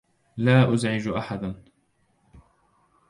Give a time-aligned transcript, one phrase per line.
[0.37, 1.63] لا أزعج أحداً.